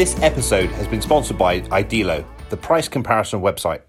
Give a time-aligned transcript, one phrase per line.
[0.00, 3.82] This episode has been sponsored by Idealo, the price comparison website.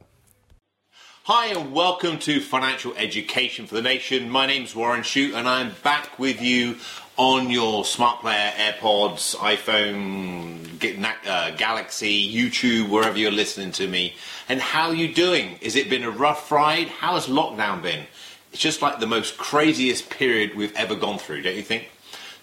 [1.24, 4.30] Hi, and welcome to Financial Education for the Nation.
[4.30, 6.76] My name's Warren Shute, and I'm back with you
[7.16, 14.14] on your Smart Player, AirPods, iPhone, uh, Galaxy, YouTube, wherever you're listening to me.
[14.50, 15.60] And how are you doing?
[15.64, 16.90] Has it been a rough ride?
[16.90, 18.06] How has lockdown been?
[18.52, 21.90] It's just like the most craziest period we've ever gone through, don't you think?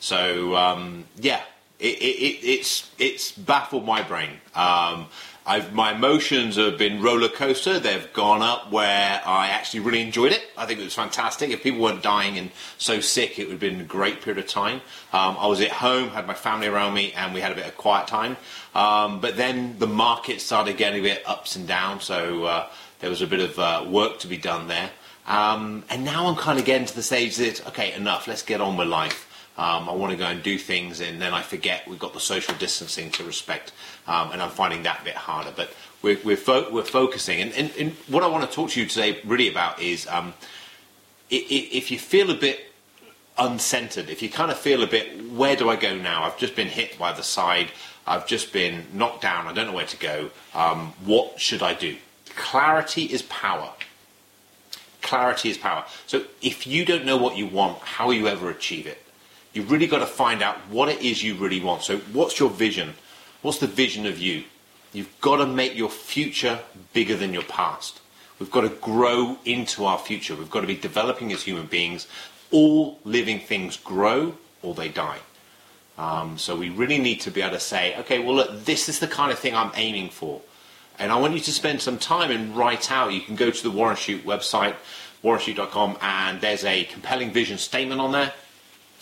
[0.00, 1.42] So um, yeah,
[1.78, 4.30] it, it, it's it's baffled my brain.
[4.54, 5.06] Um,
[5.48, 7.80] I've, my emotions have been roller coaster.
[7.80, 10.42] They've gone up where I actually really enjoyed it.
[10.58, 11.48] I think it was fantastic.
[11.48, 14.50] If people weren't dying and so sick, it would have been a great period of
[14.50, 14.82] time.
[15.10, 17.66] Um, I was at home, had my family around me, and we had a bit
[17.66, 18.36] of quiet time.
[18.74, 22.68] Um, but then the market started getting a bit ups and downs, so uh,
[23.00, 24.90] there was a bit of uh, work to be done there.
[25.26, 28.28] Um, and now I'm kind of getting to the stage that okay, enough.
[28.28, 29.27] Let's get on with life.
[29.58, 32.20] Um, I want to go and do things, and then I forget we've got the
[32.20, 33.72] social distancing to respect,
[34.06, 35.52] um, and I'm finding that a bit harder.
[35.54, 38.80] But we're we're, fo- we're focusing, and, and, and, what I want to talk to
[38.80, 40.32] you today really about is um,
[41.28, 42.72] if you feel a bit
[43.36, 46.24] uncentered, if you kind of feel a bit, where do I go now?
[46.24, 47.68] I've just been hit by the side.
[48.06, 49.46] I've just been knocked down.
[49.46, 50.30] I don't know where to go.
[50.54, 51.96] Um, what should I do?
[52.36, 53.72] Clarity is power.
[55.02, 55.84] Clarity is power.
[56.06, 59.02] So if you don't know what you want, how will you ever achieve it?
[59.58, 61.82] You've really got to find out what it is you really want.
[61.82, 62.94] So, what's your vision?
[63.42, 64.44] What's the vision of you?
[64.92, 66.60] You've got to make your future
[66.92, 68.00] bigger than your past.
[68.38, 70.36] We've got to grow into our future.
[70.36, 72.06] We've got to be developing as human beings.
[72.52, 75.18] All living things grow or they die.
[75.98, 79.00] Um, so we really need to be able to say, okay, well, look, this is
[79.00, 80.40] the kind of thing I'm aiming for.
[81.00, 83.12] And I want you to spend some time and write out.
[83.12, 84.76] You can go to the Warren Shute website,
[85.24, 88.32] warrenshute.com, and there's a compelling vision statement on there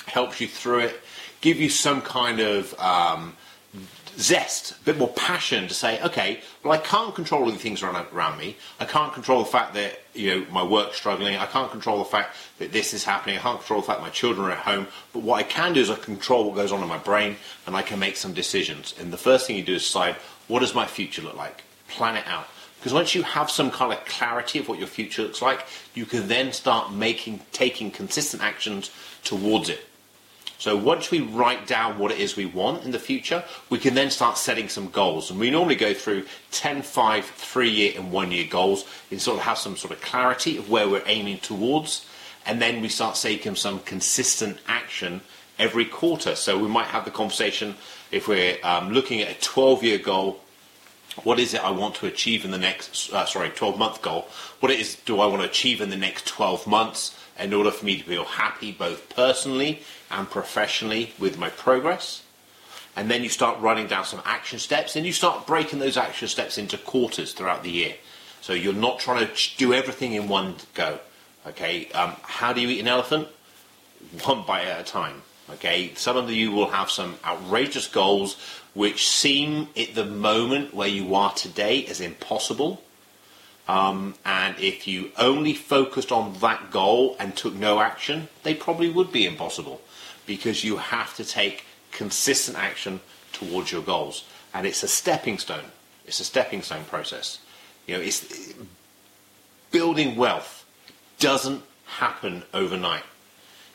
[0.07, 1.01] helps you through it,
[1.41, 3.37] give you some kind of um,
[4.19, 7.83] zest, a bit more passion to say, okay, well, I can't control all the things
[7.83, 8.57] around, me.
[8.81, 11.37] I can't control the fact that you know my work's struggling.
[11.37, 13.37] I can't control the fact that this is happening.
[13.37, 14.87] I can't control the fact my children are at home.
[15.13, 17.37] But what I can do is I control what goes on in my brain,
[17.67, 18.95] and I can make some decisions.
[18.99, 20.17] And the first thing you do is decide,
[20.49, 21.65] what does my future look like?
[21.89, 22.49] Plan it out.
[22.79, 26.07] Because once you have some kind of clarity of what your future looks like, you
[26.07, 28.91] can then start making, taking consistent actions
[29.25, 29.81] towards it.
[30.59, 33.95] So once we write down what it is we want in the future, we can
[33.95, 35.31] then start setting some goals.
[35.31, 39.39] And we normally go through 10, 5, 3 year and 1 year goals and sort
[39.39, 42.07] of have some sort of clarity of where we're aiming towards.
[42.47, 45.21] And then we start taking some consistent action
[45.59, 46.35] every quarter.
[46.35, 47.75] So we might have the conversation
[48.11, 50.41] if we're um, looking at a 12 year goal.
[51.23, 54.29] What is it I want to achieve in the next, uh, sorry, 12 month goal?
[54.61, 57.17] What it is do I want to achieve in the next 12 months?
[57.39, 62.23] In order for me to feel happy both personally and professionally with my progress.
[62.97, 66.29] And then you start running down some action steps and you start breaking those action
[66.29, 67.95] steps into quarters throughout the year.
[68.41, 70.99] So you're not trying to do everything in one go.
[71.47, 73.29] Okay, um, how do you eat an elephant?
[74.25, 75.23] One bite at a time.
[75.51, 78.37] Okay, some of you will have some outrageous goals
[78.75, 82.83] which seem at the moment where you are today as impossible.
[83.69, 88.89] Um, and if you only focused on that goal and took no action, they probably
[88.89, 89.81] would be impossible
[90.25, 93.01] because you have to take consistent action
[93.33, 94.25] towards your goals.
[94.55, 95.73] And it's a stepping stone.
[96.07, 97.41] It's a stepping stone process.
[97.87, 98.55] You know, it's
[99.71, 100.65] building wealth
[101.19, 103.05] doesn't happen overnight.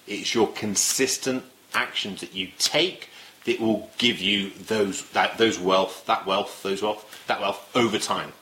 [0.08, 1.44] It's your consistent
[1.74, 3.10] actions that you take
[3.46, 7.98] that will give you those that those wealth, that wealth, those wealth, that wealth over
[7.98, 8.34] time.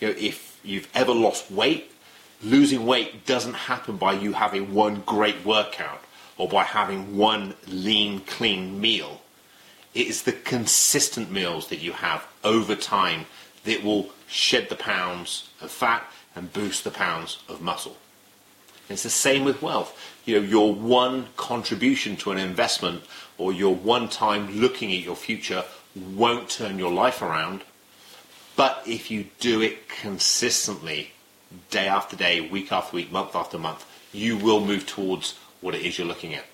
[0.00, 1.90] You know, if you've ever lost weight,
[2.42, 6.02] losing weight doesn't happen by you having one great workout
[6.36, 9.20] or by having one lean, clean meal.
[9.94, 13.26] It is the consistent meals that you have over time
[13.64, 16.04] that will shed the pounds of fat
[16.34, 17.96] and boost the pounds of muscle.
[18.88, 19.98] It's the same with wealth.
[20.24, 23.04] You know, your one contribution to an investment
[23.38, 25.64] or your one time looking at your future
[25.94, 27.62] won't turn your life around,
[28.56, 31.12] but if you do it consistently,
[31.70, 35.82] day after day, week after week, month after month, you will move towards what it
[35.82, 36.44] is you're looking at.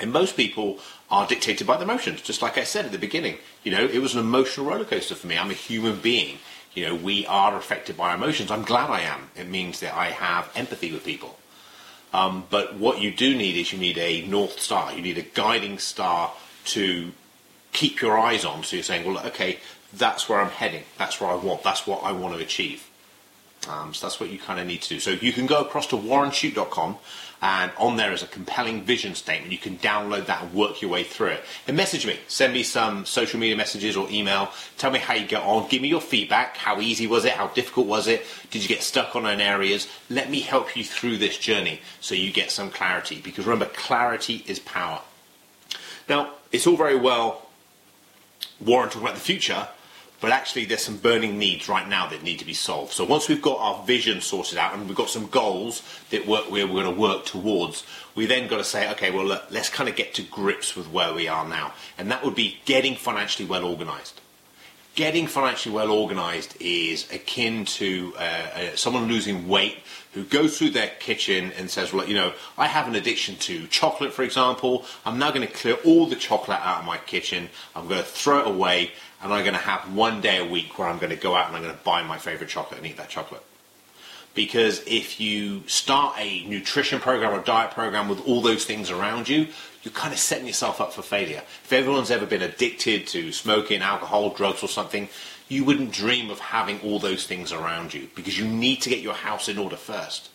[0.00, 0.78] And most people
[1.10, 3.38] are dictated by the emotions, just like I said at the beginning.
[3.62, 5.38] You know, it was an emotional roller coaster for me.
[5.38, 6.38] I'm a human being.
[6.74, 8.50] You know, we are affected by our emotions.
[8.50, 9.30] I'm glad I am.
[9.36, 11.38] It means that I have empathy with people.
[12.12, 14.92] Um, but what you do need is you need a north star.
[14.92, 16.32] You need a guiding star
[16.66, 17.12] to
[17.74, 18.64] keep your eyes on.
[18.64, 19.58] So you're saying, well, okay,
[19.92, 20.84] that's where I'm heading.
[20.96, 21.62] That's where I want.
[21.62, 22.88] That's what I want to achieve.
[23.68, 25.00] Um, so that's what you kind of need to do.
[25.00, 26.96] So you can go across to warrenshute.com
[27.42, 29.52] and on there is a compelling vision statement.
[29.52, 31.44] You can download that and work your way through it.
[31.66, 32.18] And message me.
[32.28, 34.50] Send me some social media messages or email.
[34.78, 35.68] Tell me how you get on.
[35.68, 36.56] Give me your feedback.
[36.56, 37.32] How easy was it?
[37.32, 38.24] How difficult was it?
[38.50, 39.88] Did you get stuck on any areas?
[40.08, 43.20] Let me help you through this journey so you get some clarity.
[43.20, 45.00] Because remember, clarity is power.
[46.08, 47.43] Now, it's all very well
[48.64, 49.68] Warren talking about the future,
[50.20, 52.92] but actually there's some burning needs right now that need to be solved.
[52.92, 56.48] So once we've got our vision sorted out and we've got some goals that we're,
[56.50, 57.84] we're going to work towards,
[58.14, 60.90] we then got to say, okay, well, look, let's kind of get to grips with
[60.90, 61.74] where we are now.
[61.98, 64.20] And that would be getting financially well organized.
[64.94, 69.78] Getting financially well organized is akin to uh, uh, someone losing weight
[70.14, 73.66] who goes through their kitchen and says, well, you know, I have an addiction to
[73.66, 74.84] chocolate, for example.
[75.04, 77.48] I'm now going to clear all the chocolate out of my kitchen.
[77.74, 80.78] I'm going to throw it away and I'm going to have one day a week
[80.78, 82.86] where I'm going to go out and I'm going to buy my favorite chocolate and
[82.86, 83.42] eat that chocolate.
[84.34, 89.28] Because if you start a nutrition program or diet program with all those things around
[89.28, 89.48] you,
[89.82, 91.42] you're kind of setting yourself up for failure.
[91.64, 95.08] If everyone's ever been addicted to smoking, alcohol, drugs, or something,
[95.48, 99.00] you wouldn't dream of having all those things around you because you need to get
[99.00, 100.30] your house in order first.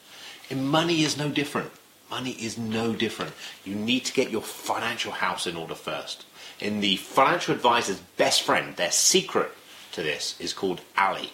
[0.49, 1.71] And money is no different.
[2.09, 3.33] Money is no different.
[3.63, 6.25] You need to get your financial house in order first
[6.59, 9.51] in the financial advisor's best friend, their secret
[9.93, 11.31] to this is called ALI.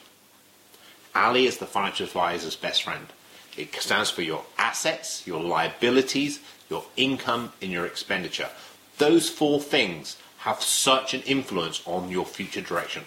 [1.14, 3.08] ALI is the financial advisor's best friend.
[3.58, 6.40] It stands for your assets, your liabilities,
[6.70, 8.50] your income, and your expenditure.
[8.98, 13.04] Those four things have such an influence on your future direction.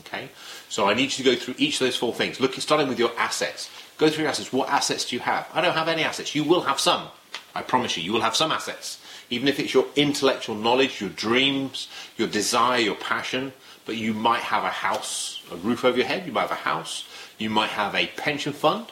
[0.00, 0.28] Okay?
[0.68, 2.40] So I need you to go through each of those four things.
[2.40, 3.70] Look, starting with your assets.
[3.96, 4.52] Go through your assets.
[4.52, 5.48] What assets do you have?
[5.52, 6.34] I don't have any assets.
[6.34, 7.08] You will have some.
[7.54, 8.98] I promise you, you will have some assets
[9.30, 13.52] even if it's your intellectual knowledge, your dreams, your desire, your passion,
[13.84, 16.54] but you might have a house, a roof over your head, you might have a
[16.54, 17.06] house,
[17.38, 18.86] you might have a pension fund,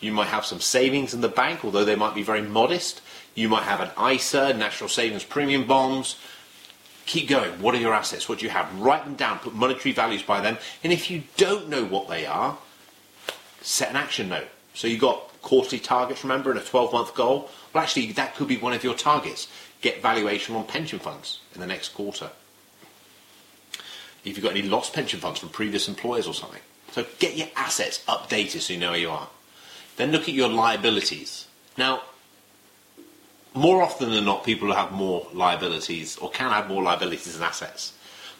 [0.00, 3.00] you might have some savings in the bank, although they might be very modest,
[3.34, 6.16] you might have an ISA, National Savings Premium Bonds.
[7.06, 7.60] Keep going.
[7.60, 8.28] What are your assets?
[8.28, 8.72] What do you have?
[8.78, 12.26] Write them down, put monetary values by them, and if you don't know what they
[12.26, 12.56] are,
[13.60, 14.48] set an action note.
[14.74, 17.50] So you've got quarterly targets, remember, and a 12 month goal.
[17.72, 19.48] Well, actually, that could be one of your targets.
[19.80, 22.30] Get valuation on pension funds in the next quarter.
[24.24, 26.60] If you've got any lost pension funds from previous employers or something.
[26.92, 29.28] So get your assets updated so you know where you are.
[29.96, 31.46] Then look at your liabilities.
[31.76, 32.02] Now,
[33.54, 37.92] more often than not, people have more liabilities or can have more liabilities than assets.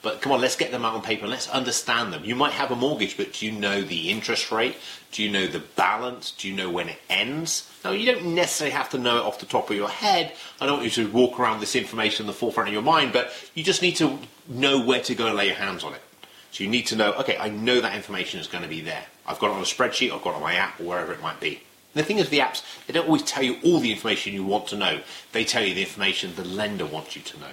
[0.03, 2.25] But come on, let's get them out on paper and let's understand them.
[2.25, 4.77] You might have a mortgage, but do you know the interest rate?
[5.13, 6.33] Do you know the balance?
[6.33, 7.71] Do you know when it ends?
[7.85, 10.33] Now, you don't necessarily have to know it off the top of your head.
[10.61, 13.13] I don't want you to walk around this information in the forefront of your mind,
[13.13, 14.19] but you just need to
[14.49, 16.03] know where to go and lay your hands on it.
[16.51, 19.05] So you need to know, okay, I know that information is going to be there.
[19.25, 21.23] I've got it on a spreadsheet, I've got it on my app, or wherever it
[21.23, 21.63] might be.
[21.95, 24.67] The thing is, the apps, they don't always tell you all the information you want
[24.69, 25.01] to know.
[25.33, 27.53] They tell you the information the lender wants you to know.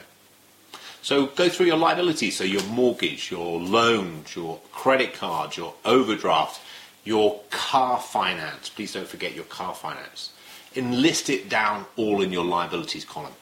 [1.02, 6.62] So go through your liabilities, so your mortgage, your loans, your credit cards, your overdraft,
[7.04, 8.70] your car finance.
[8.70, 10.32] Please don't forget your car finance.
[10.76, 13.34] Enlist it down all in your liabilities column.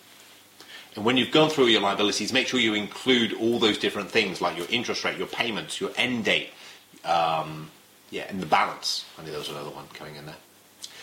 [0.96, 4.42] And when you've gone through your liabilities, make sure you include all those different things
[4.42, 6.50] like your interest rate, your payments, your end date,
[7.06, 7.70] um,
[8.10, 9.06] yeah, and the balance.
[9.18, 10.38] I knew there was another one coming in there.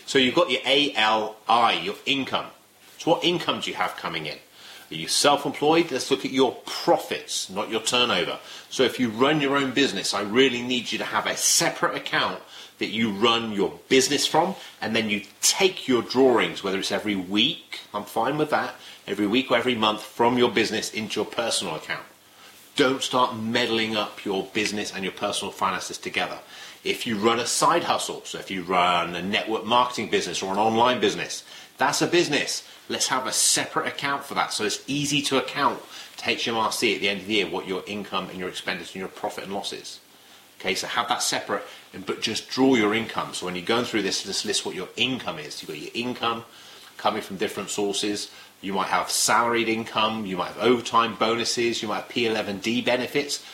[0.06, 2.46] So you've got your ALI, your income.
[2.98, 4.38] So what income do you have coming in?
[4.90, 5.90] Are you self-employed?
[5.90, 8.38] Let's look at your profits, not your turnover.
[8.70, 11.96] So if you run your own business, I really need you to have a separate
[11.96, 12.40] account
[12.78, 17.14] that you run your business from, and then you take your drawings, whether it's every
[17.16, 18.74] week, I'm fine with that,
[19.06, 22.04] every week or every month from your business into your personal account.
[22.76, 26.40] Don't start meddling up your business and your personal finances together.
[26.84, 30.52] If you run a side hustle, so if you run a network marketing business or
[30.52, 31.42] an online business,
[31.78, 32.66] that's a business.
[32.88, 35.80] Let's have a separate account for that so it's easy to account
[36.18, 39.00] to HMRC at the end of the year what your income and your expenditure and
[39.00, 40.00] your profit and losses.
[40.60, 41.62] Okay, so have that separate,
[42.06, 43.34] but just draw your income.
[43.34, 45.60] So when you're going through this, just list what your income is.
[45.60, 46.44] You've got your income
[46.96, 48.30] coming from different sources.
[48.60, 53.44] You might have salaried income, you might have overtime bonuses, you might have P11D benefits.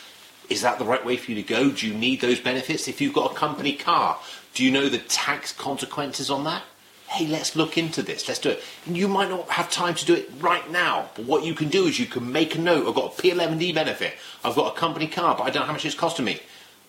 [0.51, 1.71] Is that the right way for you to go?
[1.71, 2.87] Do you need those benefits?
[2.87, 4.19] If you've got a company car,
[4.53, 6.63] do you know the tax consequences on that?
[7.11, 8.63] hey, let's look into this, let's do it.
[8.85, 11.67] And you might not have time to do it right now, but what you can
[11.67, 12.87] do is you can make a note.
[12.87, 14.13] I've got a P11D benefit,
[14.45, 16.39] I've got a company car, but I don't know how much it's costing me.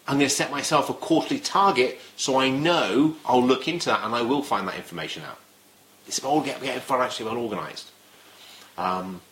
[0.06, 4.04] I'm going to set myself a quarterly target so I know I'll look into that
[4.04, 5.38] and I will find that information out.
[6.06, 7.90] It's all getting financially well organised.
[8.78, 9.22] Um,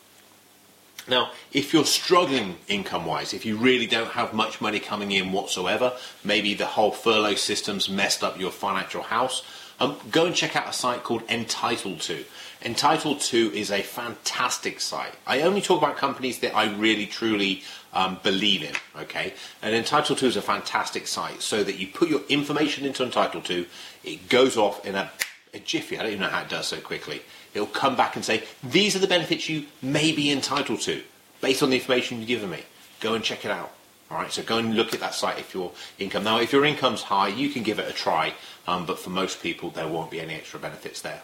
[1.08, 5.32] Now, if you're struggling income wise, if you really don't have much money coming in
[5.32, 9.42] whatsoever, maybe the whole furlough system's messed up your financial house,
[9.80, 12.24] um, go and check out a site called Entitled To.
[12.62, 15.14] Entitled To is a fantastic site.
[15.26, 17.62] I only talk about companies that I really truly
[17.94, 19.32] um, believe in, okay?
[19.62, 23.46] And Entitled To is a fantastic site so that you put your information into Entitled
[23.46, 23.64] To,
[24.04, 25.10] it goes off in a,
[25.54, 25.98] a jiffy.
[25.98, 27.22] I don't even know how it does so quickly.
[27.54, 31.02] It'll come back and say, these are the benefits you may be entitled to
[31.40, 32.62] based on the information you've given me.
[33.00, 33.72] Go and check it out.
[34.10, 36.24] All right, so go and look at that site if your income.
[36.24, 38.34] Now, if your income's high, you can give it a try,
[38.66, 41.22] um, but for most people, there won't be any extra benefits there.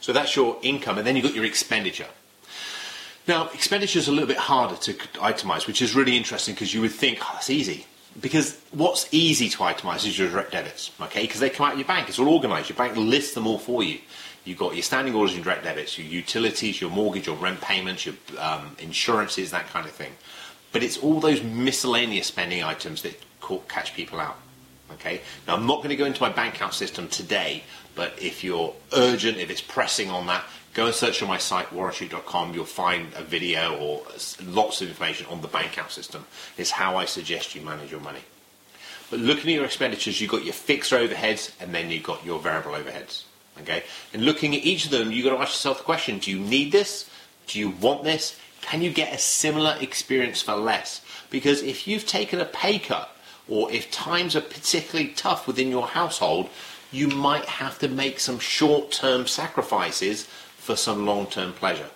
[0.00, 2.06] So that's your income, and then you've got your expenditure.
[3.26, 6.80] Now, expenditure is a little bit harder to itemize, which is really interesting because you
[6.80, 7.86] would think, oh, that's easy.
[8.18, 11.22] Because what's easy to itemize is your direct debits, okay?
[11.22, 12.70] Because they come out of your bank, it's all organized.
[12.70, 13.98] Your bank lists them all for you.
[14.48, 18.06] You've got your standing orders and direct debits, your utilities, your mortgage, your rent payments,
[18.06, 20.12] your um, insurances, that kind of thing.
[20.72, 23.20] But it's all those miscellaneous spending items that
[23.68, 24.38] catch people out.
[24.92, 25.20] Okay.
[25.46, 27.62] Now I'm not going to go into my bank account system today,
[27.94, 31.68] but if you're urgent, if it's pressing on that, go and search on my site
[31.68, 32.54] warrenshute.com.
[32.54, 34.02] You'll find a video or
[34.46, 36.24] lots of information on the bank account system.
[36.56, 38.22] It's how I suggest you manage your money.
[39.10, 42.38] But looking at your expenditures, you've got your fixed overheads and then you've got your
[42.38, 43.24] variable overheads.
[43.62, 43.82] Okay?
[44.12, 46.38] And looking at each of them, you've got to ask yourself the question, do you
[46.38, 47.08] need this?
[47.46, 48.38] Do you want this?
[48.60, 51.00] Can you get a similar experience for less?
[51.30, 53.14] Because if you've taken a pay cut
[53.48, 56.50] or if times are particularly tough within your household,
[56.92, 60.24] you might have to make some short-term sacrifices
[60.56, 61.88] for some long-term pleasure.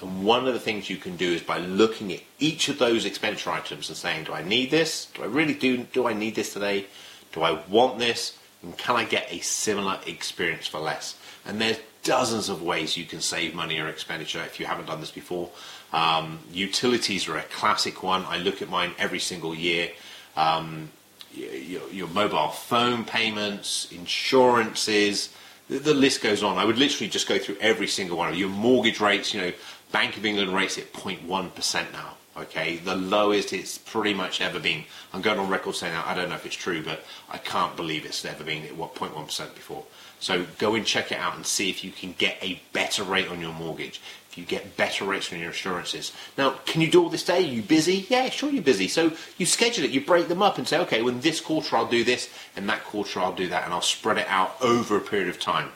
[0.00, 3.04] And one of the things you can do is by looking at each of those
[3.04, 5.06] expenditure items and saying, do I need this?
[5.14, 6.86] Do I really do, do I need this today?
[7.32, 8.38] Do I want this?
[8.62, 11.16] And can I get a similar experience for less?
[11.46, 15.00] And there's dozens of ways you can save money or expenditure if you haven't done
[15.00, 15.50] this before.
[15.92, 18.24] Um, utilities are a classic one.
[18.26, 19.90] I look at mine every single year.
[20.36, 20.90] Um,
[21.32, 25.30] your, your, mobile phone payments, insurances,
[25.68, 26.58] the, the, list goes on.
[26.58, 29.32] I would literally just go through every single one of your mortgage rates.
[29.32, 29.52] You know,
[29.92, 32.16] Bank of England rates at 0.1% now.
[32.40, 34.84] Okay, the lowest it's pretty much ever been.
[35.12, 37.76] I'm going on record saying that I don't know if it's true, but I can't
[37.76, 39.84] believe it's ever been at what 0.1% before.
[40.20, 43.28] So go and check it out and see if you can get a better rate
[43.28, 44.00] on your mortgage.
[44.30, 46.12] If you get better rates on your insurances.
[46.38, 47.38] Now, can you do all this day?
[47.38, 48.06] Are you busy?
[48.08, 48.88] Yeah, sure you're busy.
[48.88, 51.88] So you schedule it, you break them up and say, okay, well, this quarter I'll
[51.88, 55.00] do this, and that quarter I'll do that, and I'll spread it out over a
[55.00, 55.72] period of time.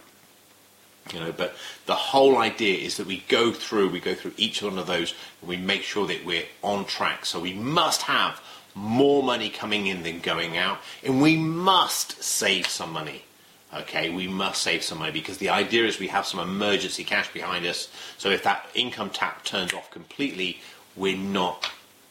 [1.13, 1.55] You know, but
[1.87, 5.15] the whole idea is that we go through, we go through each one of those,
[5.41, 7.27] and we make sure that we're on track.
[7.27, 8.41] So we must have
[8.75, 13.25] more money coming in than going out, and we must save some money.
[13.73, 17.33] Okay, we must save some money because the idea is we have some emergency cash
[17.33, 17.89] behind us.
[18.19, 20.61] So if that income tap turns off completely,
[20.95, 21.71] we're not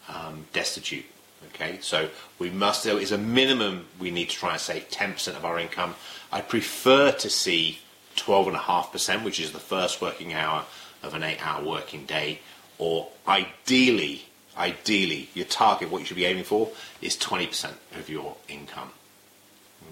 [0.10, 1.06] um, destitute.
[1.50, 2.10] Okay, so
[2.40, 5.60] we must, there is a minimum we need to try and save 10% of our
[5.60, 5.96] income.
[6.32, 7.80] I prefer to see
[8.16, 10.66] 12.5%, which is the first working hour
[11.02, 12.40] of an eight hour working day,
[12.78, 14.26] or ideally,
[14.58, 16.70] ideally, your target, what you should be aiming for,
[17.02, 18.92] is 20% of your income.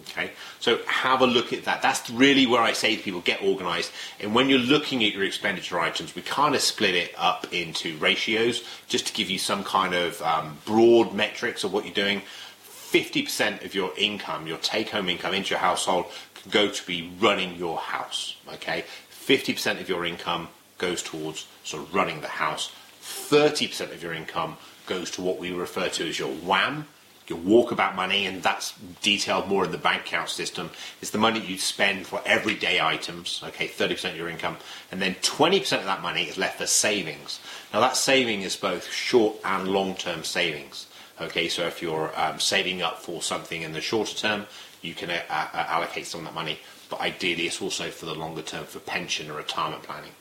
[0.10, 1.82] Okay, so have a look at that.
[1.82, 3.92] That's really where I say to people, get organized.
[4.20, 7.98] And when you're looking at your expenditure items, we kind of split it up into
[7.98, 12.22] ratios just to give you some kind of um, broad metrics of what you're doing.
[12.66, 16.06] 50% of your income, your take home income into your household,
[16.50, 18.36] go to be running your house.
[18.54, 22.72] Okay, 50% of your income goes towards sort of running the house.
[23.04, 24.58] 30% of your income
[24.88, 26.88] goes to what we refer to as your WAM,
[27.28, 30.70] your walkabout money, and that's detailed more in the bank account system.
[31.02, 34.58] It's the money you spend for everyday items, okay, 30% of your income,
[34.92, 37.40] and then 20% of that money is left for savings.
[37.74, 40.88] Now, that saving is both short and long term savings.
[41.22, 44.48] Okay, so if you're um, saving up for something in the shorter term,
[44.82, 46.60] you can uh, uh, allocate some of that money.
[46.90, 50.12] But ideally, it's also for the longer term for pension or retirement planning.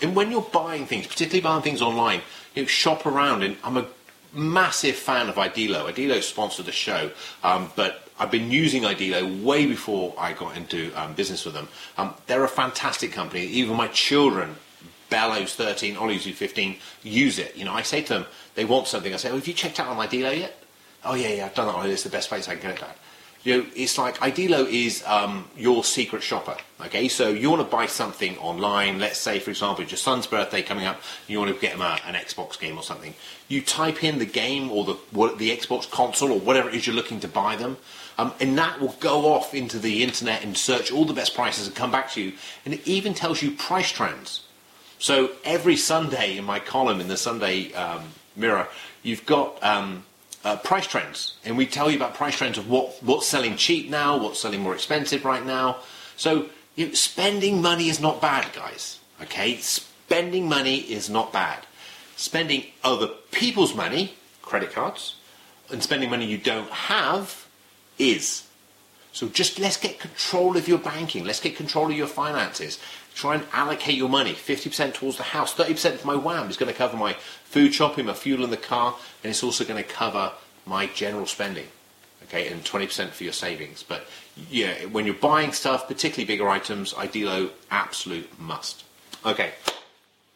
[0.00, 2.22] And when you're buying things, particularly buying things online,
[2.54, 3.42] you know, shop around.
[3.42, 3.86] And I'm a
[4.32, 5.92] massive fan of Idealo.
[5.92, 7.10] Idealo sponsored the show,
[7.42, 11.68] um, but I've been using Idealo way before I got into um, business with them.
[11.98, 13.44] Um, they're a fantastic company.
[13.44, 14.56] Even my children,
[15.10, 17.54] Bellows 13, Ollie's 15, use it.
[17.56, 19.12] You know, I say to them, they want something.
[19.12, 20.58] I say, oh, have you checked out on Idealo yet?
[21.04, 21.90] Oh, yeah, yeah, I've done that.
[21.90, 22.96] It's the best place I can get it at
[23.44, 26.56] you know, it's like Idealo is um, your secret shopper.
[26.80, 28.98] Okay, so you want to buy something online.
[28.98, 31.00] Let's say, for example, it's your son's birthday coming up.
[31.28, 33.14] You want to get him a, an Xbox game or something.
[33.48, 36.86] You type in the game or the what, the Xbox console or whatever it is
[36.86, 37.76] you're looking to buy them,
[38.16, 41.66] um, and that will go off into the internet and search all the best prices
[41.66, 42.32] and come back to you.
[42.64, 44.46] And it even tells you price trends.
[44.98, 48.04] So every Sunday in my column in the Sunday um,
[48.36, 48.68] Mirror,
[49.02, 50.04] you've got um,
[50.44, 53.88] uh, price trends, and we tell you about price trends of what what's selling cheap
[53.88, 55.78] now, what's selling more expensive right now.
[56.16, 56.46] So
[56.76, 59.00] you know, spending money is not bad, guys.
[59.22, 61.66] Okay, spending money is not bad.
[62.16, 65.16] Spending other people's money, credit cards,
[65.70, 67.46] and spending money you don't have
[67.98, 68.46] is.
[69.12, 71.24] So just let's get control of your banking.
[71.24, 72.78] Let's get control of your finances.
[73.14, 74.32] Try and allocate your money.
[74.32, 78.06] 50% towards the house, 30% for my WAM is going to cover my food shopping,
[78.06, 80.32] my fuel in the car, and it's also going to cover
[80.66, 81.66] my general spending.
[82.24, 83.82] Okay, and 20% for your savings.
[83.82, 84.06] But
[84.50, 88.84] yeah, when you're buying stuff, particularly bigger items, Idealo absolute must.
[89.24, 89.52] Okay.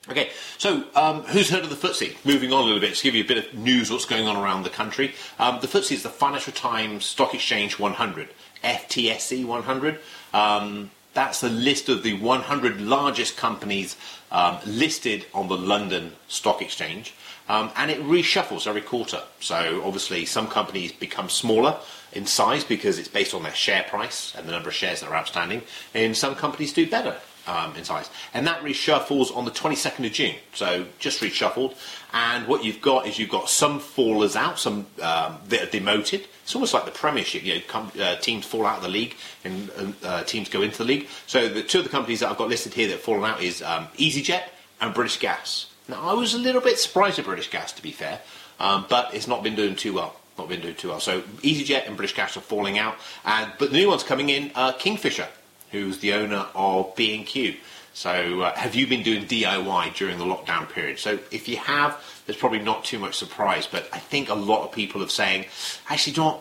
[0.08, 2.24] Okay, so um, who's heard of the FTSE?
[2.24, 4.36] Moving on a little bit to give you a bit of news what's going on
[4.36, 5.14] around the country.
[5.38, 8.28] Um, the FTSE is the Financial Times Stock Exchange 100,
[8.64, 10.00] FTSE 100.
[10.32, 13.96] Um, that's a list of the 100 largest companies
[14.30, 17.12] um, listed on the London Stock Exchange.
[17.48, 19.22] Um, and it reshuffles every quarter.
[19.40, 21.76] So obviously, some companies become smaller
[22.12, 25.10] in size because it's based on their share price and the number of shares that
[25.10, 27.16] are outstanding, and some companies do better
[27.48, 28.10] um, in size.
[28.34, 30.36] And that reshuffles on the 22nd of June.
[30.54, 31.74] So just reshuffled.
[32.12, 36.26] And what you've got is you've got some fallers out, some um, that are demoted.
[36.42, 37.44] It's almost like the Premiership.
[37.44, 39.70] You know, com- uh, teams fall out of the league and
[40.04, 41.08] uh, teams go into the league.
[41.26, 43.42] So the two of the companies that I've got listed here that have fallen out
[43.42, 44.44] is um, EasyJet
[44.80, 45.66] and British Gas.
[45.88, 48.20] Now I was a little bit surprised at British Gas, to be fair,
[48.60, 50.16] um, but it's not been doing too well.
[50.36, 51.00] Not been doing too well.
[51.00, 54.52] So EasyJet and British Gas are falling out, and but the new ones coming in
[54.54, 55.26] are Kingfisher,
[55.70, 57.56] who's the owner of B&Q.
[57.94, 60.98] So, uh, have you been doing DIY during the lockdown period?
[60.98, 63.66] So, if you have, there's probably not too much surprise.
[63.66, 65.46] But I think a lot of people are saying,
[65.88, 66.40] actually, don't.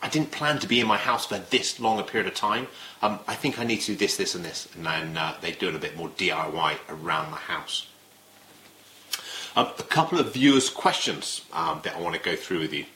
[0.00, 2.68] I didn't plan to be in my house for this long a period of time.
[3.02, 5.52] Um, I think I need to do this, this, and this, and then uh, they're
[5.52, 7.86] doing a bit more DIY around the house.
[9.56, 12.86] Um, a couple of viewers' questions um, that I want to go through with you.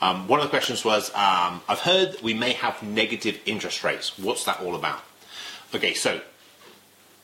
[0.00, 4.18] Um, one of the questions was, um, I've heard we may have negative interest rates.
[4.18, 5.00] What's that all about?
[5.74, 6.20] Okay, so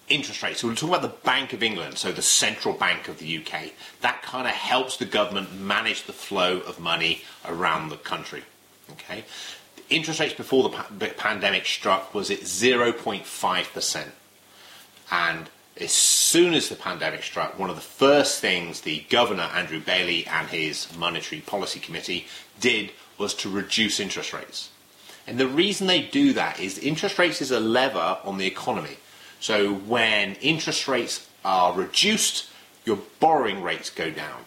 [0.08, 0.60] interest rates.
[0.60, 3.72] So we're talking about the Bank of England, so the central bank of the UK.
[4.02, 8.42] That kind of helps the government manage the flow of money around the country.
[8.92, 9.24] Okay,
[9.88, 14.04] interest rates before the pandemic struck was at 0.5%.
[15.10, 19.80] And as soon as the pandemic struck, one of the first things the governor, Andrew
[19.80, 22.26] Bailey, and his monetary policy committee
[22.60, 24.70] did was to reduce interest rates.
[25.26, 28.98] And the reason they do that is interest rates is a lever on the economy.
[29.40, 32.48] So when interest rates are reduced,
[32.84, 34.44] your borrowing rates go down.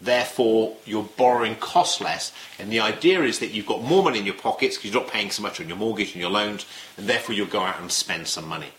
[0.00, 2.32] Therefore, your borrowing costs less.
[2.58, 5.10] And the idea is that you've got more money in your pockets because you're not
[5.10, 7.90] paying so much on your mortgage and your loans, and therefore you'll go out and
[7.90, 8.72] spend some money.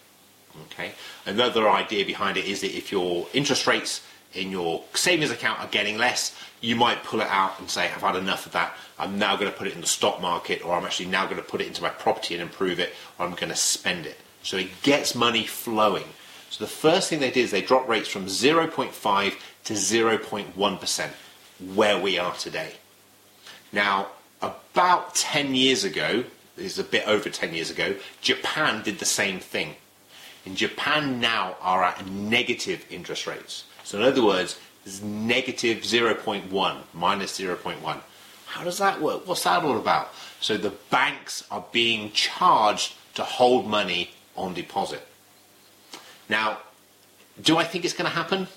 [0.72, 0.92] Okay.
[1.26, 4.02] Another idea behind it is that if your interest rates
[4.38, 8.02] in your savings account are getting less, you might pull it out and say, I've
[8.02, 8.76] had enough of that.
[8.98, 11.38] I'm now going to put it in the stock market, or I'm actually now going
[11.38, 14.18] to put it into my property and improve it, or I'm going to spend it.
[14.44, 16.06] So it gets money flowing.
[16.50, 19.34] So the first thing they did is they dropped rates from 0.5
[19.66, 21.10] to 0.1%,
[21.76, 22.74] where we are today.
[23.74, 24.08] Now,
[24.42, 26.24] about 10 years ago,
[26.58, 29.76] is a bit over 10 years ago, Japan did the same thing.
[30.46, 33.66] In Japan now are at negative interest rates.
[33.88, 38.02] So in other words, it's negative 0.1, minus 0.1.
[38.46, 39.26] How does that work?
[39.26, 40.10] What's that all about?
[40.42, 45.08] So the banks are being charged to hold money on deposit.
[46.28, 46.58] Now,
[47.42, 48.48] do I think it's going to happen?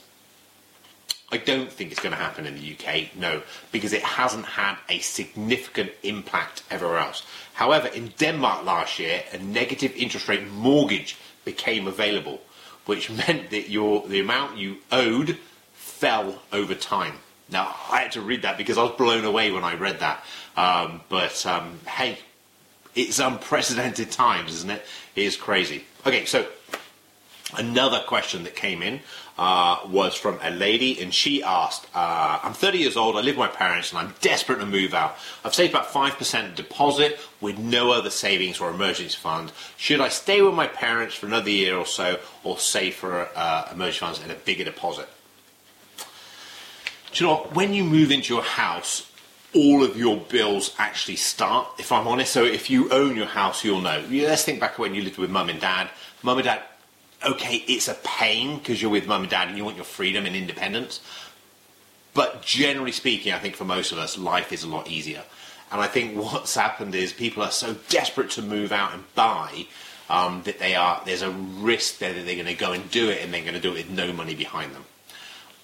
[1.31, 4.79] I don't think it's going to happen in the UK, no, because it hasn't had
[4.89, 7.25] a significant impact everywhere else.
[7.53, 12.41] However, in Denmark last year, a negative interest rate mortgage became available,
[12.87, 15.39] which meant that your the amount you owed
[15.75, 17.15] fell over time.
[17.51, 20.25] Now, I had to read that because I was blown away when I read that.
[20.57, 22.19] Um, but um, hey,
[22.95, 24.85] it's unprecedented times, isn't it?
[25.17, 25.85] It is crazy.
[26.07, 26.47] Okay, so
[27.57, 29.01] another question that came in
[29.41, 33.39] uh, was from a lady, and she asked, uh, I'm 30 years old, I live
[33.39, 35.17] with my parents, and I'm desperate to move out.
[35.43, 39.51] I've saved about 5% deposit with no other savings or emergency fund.
[39.79, 43.71] Should I stay with my parents for another year or so, or save for uh,
[43.73, 45.09] emergency funds and a bigger deposit?
[45.97, 46.05] Do
[47.25, 47.55] you know what?
[47.55, 49.11] When you move into your house,
[49.55, 52.31] all of your bills actually start, if I'm honest.
[52.31, 54.05] So if you own your house, you'll know.
[54.11, 55.89] Let's think back when you lived with mum and dad.
[56.23, 56.63] Mum and dad,
[57.25, 60.27] okay, it's a pain because you're with mum and dad and you want your freedom
[60.27, 61.01] and independence.
[62.15, 65.23] But generally speaking, I think for most of us, life is a lot easier.
[65.71, 69.67] And I think what's happened is people are so desperate to move out and buy
[70.09, 73.09] um, that they are there's a risk there that they're going to go and do
[73.11, 74.85] it and they're going to do it with no money behind them.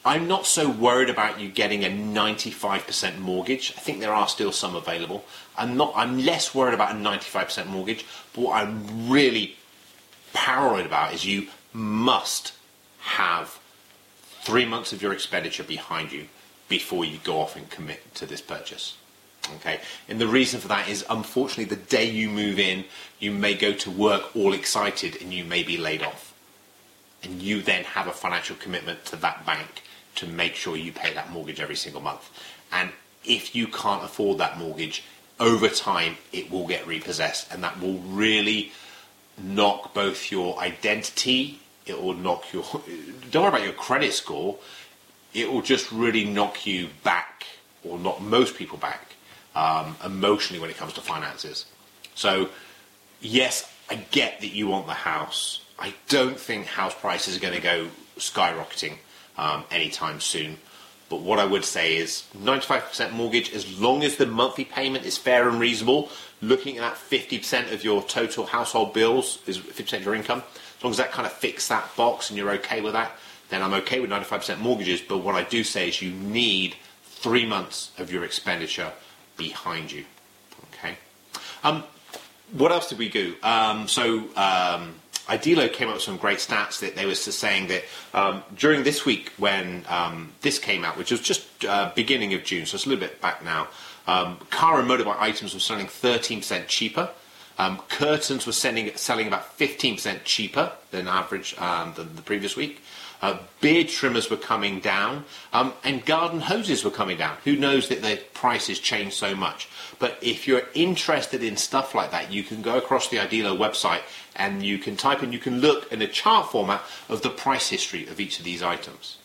[0.04, 3.74] I'm not so worried about you getting a 95% mortgage.
[3.76, 5.24] I think there are still some available.
[5.58, 5.94] I'm not.
[5.96, 8.06] I'm less worried about a 95% mortgage.
[8.32, 9.56] But what I'm really
[10.36, 12.52] paranoid about is you must
[13.00, 13.58] have
[14.42, 16.28] three months of your expenditure behind you
[16.68, 18.96] before you go off and commit to this purchase.
[19.56, 22.84] Okay, and the reason for that is unfortunately the day you move in,
[23.18, 26.34] you may go to work all excited and you may be laid off.
[27.22, 29.82] And you then have a financial commitment to that bank
[30.16, 32.28] to make sure you pay that mortgage every single month.
[32.72, 32.90] And
[33.24, 35.04] if you can't afford that mortgage,
[35.38, 38.72] over time it will get repossessed and that will really
[39.38, 42.64] knock both your identity, it will knock your
[43.30, 44.56] don't worry about your credit score,
[45.34, 47.46] it will just really knock you back
[47.84, 49.12] or knock most people back
[49.54, 51.66] um, emotionally when it comes to finances.
[52.14, 52.48] So,
[53.20, 55.60] yes, I get that you want the house.
[55.78, 58.96] I don't think house prices are going to go skyrocketing
[59.36, 60.56] um, anytime soon.
[61.08, 65.16] But what I would say is 95% mortgage, as long as the monthly payment is
[65.16, 70.14] fair and reasonable, looking at 50% of your total household bills is 50% of your
[70.14, 70.42] income,
[70.78, 73.12] as long as that kind of fits that box and you're okay with that,
[73.48, 75.00] then I'm okay with 95% mortgages.
[75.00, 78.92] But what I do say is you need three months of your expenditure
[79.36, 80.04] behind you.
[80.74, 80.96] Okay.
[81.64, 81.84] Um,
[82.52, 83.34] what else did we do?
[83.42, 84.94] Um, so um,
[85.28, 87.84] Idealo came up with some great stats that they were saying that
[88.14, 92.44] um, during this week when um, this came out, which was just uh, beginning of
[92.44, 93.68] June, so it's a little bit back now,
[94.06, 97.10] um, car and motorbike items were selling 13% cheaper.
[97.58, 102.82] Um, curtains were sending, selling about 15% cheaper than average um, than the previous week.
[103.22, 107.36] Uh, beard trimmers were coming down, um, and garden hoses were coming down.
[107.44, 109.68] Who knows that the prices change so much?
[109.98, 114.02] But if you're interested in stuff like that, you can go across the Idealo website
[114.36, 117.70] and you can type in, you can look in a chart format of the price
[117.70, 119.16] history of each of these items.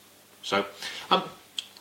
[0.41, 0.65] So,
[1.09, 1.23] um,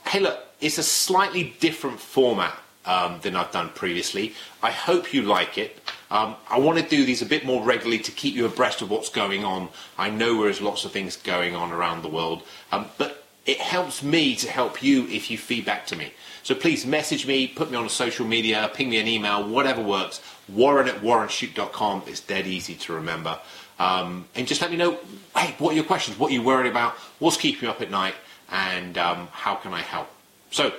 [0.07, 4.35] hey, look, it's a slightly different format um, than I've done previously.
[4.62, 5.80] I hope you like it.
[6.11, 8.90] Um, I want to do these a bit more regularly to keep you abreast of
[8.90, 9.68] what's going on.
[9.96, 12.42] I know there's lots of things going on around the world,
[12.73, 16.12] um, but it helps me to help you if you feedback to me.
[16.42, 20.20] So please message me, put me on social media, ping me an email, whatever works.
[20.49, 23.38] Warren at warrenshute.com is dead easy to remember.
[23.79, 24.99] Um, and just let me know,
[25.37, 26.18] hey, what are your questions?
[26.18, 26.92] What are you worried about?
[27.18, 28.14] What's keeping you up at night?
[28.51, 30.09] And um, how can I help?
[30.51, 30.73] So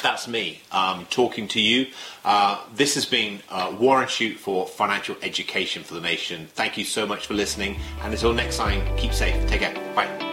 [0.00, 1.88] that's me um, talking to you.
[2.24, 6.48] Uh, this has been uh, Warren Shute for Financial Education for the Nation.
[6.54, 7.76] Thank you so much for listening.
[8.02, 9.34] And until next time, keep safe.
[9.48, 9.74] Take care.
[9.94, 10.31] Bye.